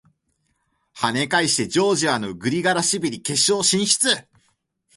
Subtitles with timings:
[0.95, 4.27] 跳ね返してジョージアのグリガラシビリ決勝進出！